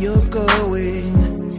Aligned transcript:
you're 0.00 0.24
going. 0.26 1.12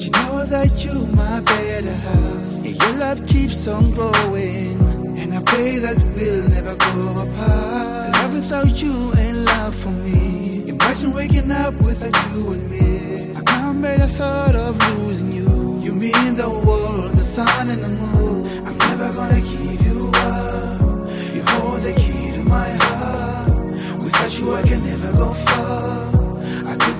You 0.00 0.10
know 0.10 0.46
that 0.46 0.84
you 0.84 1.06
my 1.14 1.40
better 1.40 1.92
half. 1.92 2.64
And 2.64 2.76
your 2.82 2.92
love 2.94 3.26
keeps 3.26 3.66
on 3.68 3.90
growing. 3.92 4.80
And 5.18 5.34
I 5.34 5.42
pray 5.42 5.78
that 5.78 5.96
we'll 6.16 6.48
never 6.48 6.74
go 6.76 7.22
apart. 7.22 8.12
Love 8.14 8.32
without 8.34 8.82
you 8.82 9.12
ain't 9.18 9.38
love 9.44 9.74
for 9.74 9.90
me. 9.90 10.68
Imagine 10.68 11.12
waking 11.12 11.50
up 11.50 11.74
without 11.74 12.16
you 12.32 12.52
and 12.52 12.70
me. 12.70 13.36
I 13.36 13.42
can't 13.42 13.82
bear 13.82 13.98
the 13.98 14.08
thought 14.08 14.54
of 14.54 14.76
losing 14.88 15.32
you. 15.32 15.78
You 15.80 15.92
mean 15.92 16.34
the 16.36 16.48
world, 16.48 17.10
the 17.10 17.24
sun 17.36 17.68
and 17.68 17.82
the 17.82 17.88
moon. 17.88 18.66
I'm 18.66 18.78
never 18.78 19.12
gonna 19.12 19.40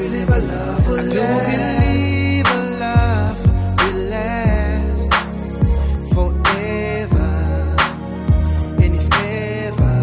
believe 0.00 0.30
a 0.30 0.38
love 0.38 0.88
will 0.88 0.98
I 0.98 1.02
do 1.14 1.22
believe 1.50 2.46
a 2.46 2.60
love 2.84 3.40
will 3.80 4.00
last 4.14 5.12
forever. 6.14 7.32
And 8.82 8.92
if 9.00 9.06
ever 9.68 9.98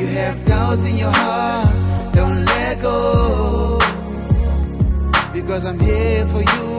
you 0.00 0.06
have 0.18 0.36
doubts 0.44 0.84
in 0.90 0.96
your 1.04 1.14
heart, 1.22 1.80
don't 2.18 2.44
let 2.44 2.80
go. 2.80 2.98
Because 5.32 5.64
I'm 5.64 5.78
here 5.78 6.26
for 6.32 6.42
you, 6.52 6.71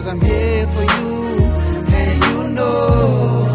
Because 0.00 0.14
I'm 0.14 0.20
here 0.22 0.66
for 0.68 0.82
you, 0.96 1.44
and 1.92 2.24
you 2.24 2.48
know. 2.56 3.52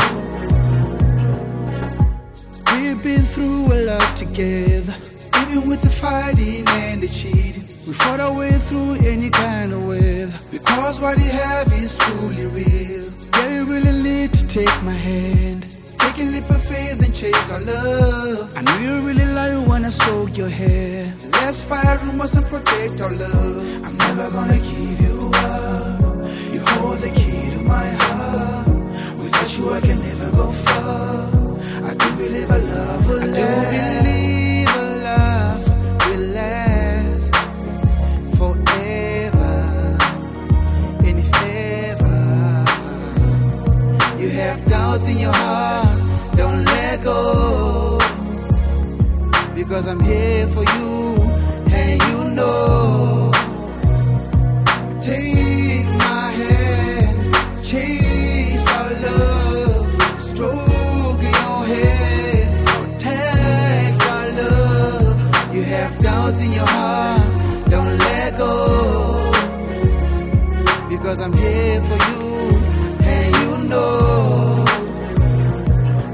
We've 2.72 3.02
been 3.02 3.24
through 3.24 3.74
a 3.74 3.80
lot 3.90 4.16
together, 4.16 4.94
even 5.42 5.68
with 5.68 5.82
the 5.82 5.90
fighting 5.90 6.64
and 6.68 7.02
the 7.02 7.08
cheating. 7.08 7.64
We 7.88 7.94
fought 7.94 8.20
our 8.20 8.38
way 8.38 8.52
through 8.52 8.94
any 9.08 9.32
kind 9.32 9.74
of 9.74 9.88
weather, 9.88 10.32
because 10.52 11.00
what 11.00 11.18
you 11.18 11.32
have 11.32 11.74
is 11.74 11.98
truly 11.98 12.46
real. 12.46 13.12
Yeah, 13.34 13.50
you 13.56 13.66
really 13.66 14.04
need 14.04 14.32
to 14.36 14.48
take 14.48 14.84
my 14.84 14.94
hand. 14.94 15.66
Take 15.98 16.20
a 16.20 16.26
leap 16.26 16.48
of 16.52 16.64
faith 16.64 17.04
and 17.04 17.16
chase 17.16 17.52
our 17.52 17.62
love. 17.62 18.54
I 18.56 18.62
knew 18.62 18.86
you 18.86 19.02
really 19.02 19.26
lied 19.34 19.68
when 19.68 19.84
I 19.84 19.90
spoke 19.90 20.38
your 20.38 20.50
hair. 20.50 21.12
Let's 21.42 21.64
fire 21.64 21.98
rumors 22.04 22.36
and 22.36 22.46
protect 22.46 23.02
our 23.02 23.14
love. 23.14 23.84
I'm 23.84 23.98
never 23.98 24.30
gonna 24.30 24.60
give 24.60 25.02
you 25.02 25.05
Because 49.76 49.90
I'm 49.90 50.00
here 50.00 50.48
for 50.48 50.64
you, 50.64 51.32
and 51.68 52.02
you 52.08 52.30
know. 52.34 53.30
Take 55.02 55.86
my 56.00 56.32
hand, 56.40 57.36
chase 57.62 58.68
our 58.70 58.92
love, 59.06 60.22
stroke 60.22 61.22
your 61.22 61.66
head, 61.74 62.66
protect 62.66 64.02
our 64.02 64.28
love. 64.40 65.54
You 65.54 65.64
have 65.64 66.00
doubts 66.00 66.40
in 66.40 66.54
your 66.54 66.68
heart, 66.68 67.70
don't 67.70 67.98
let 67.98 68.38
go. 68.38 69.30
Because 70.88 71.20
I'm 71.20 71.34
here 71.34 71.82
for 71.82 72.00
you, 72.12 72.24
and 73.04 73.36
you 73.44 73.68
know. 73.68 74.66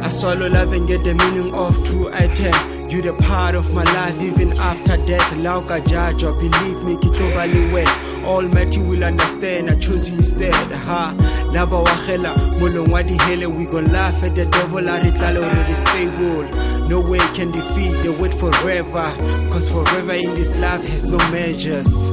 I 0.02 0.10
swallow 0.10 0.50
love 0.50 0.74
and 0.74 0.88
get 0.88 1.04
the 1.04 1.14
meaning 1.14 1.54
of 1.54 1.76
true 1.86 2.10
I 2.10 2.24
item. 2.24 2.81
You 2.92 3.02
the 3.02 3.14
part 3.14 3.56
of 3.56 3.74
my 3.74 3.86
life 3.86 4.22
even 4.22 4.52
after 4.60 4.98
death. 5.08 5.34
Lauka 5.38 5.80
or 6.24 6.34
believe 6.34 6.84
me, 6.84 6.96
it's 6.96 7.06
kitobali 7.06 7.72
well. 7.72 8.26
Almighty 8.26 8.80
will 8.80 9.02
understand. 9.02 9.70
I 9.70 9.76
chose 9.76 10.10
you 10.10 10.18
instead. 10.18 10.54
Ha, 10.54 11.16
lava 11.54 11.82
wahela, 11.82 12.36
mulongwadi 12.60 13.18
hele. 13.22 13.48
We 13.50 13.64
gon' 13.64 13.94
laugh 13.94 14.22
at 14.24 14.36
the 14.36 14.46
devil. 14.46 14.90
I 14.90 15.00
already 15.00 15.74
stable. 15.74 16.44
No 16.90 17.00
way 17.00 17.20
can 17.34 17.52
defeat 17.52 17.96
the 18.04 18.12
word 18.20 18.34
forever. 18.34 19.16
Cause 19.54 19.70
forever 19.70 20.12
in 20.12 20.36
this 20.36 20.60
life 20.60 20.84
has 20.84 21.10
no 21.10 21.18
measures. 21.32 22.12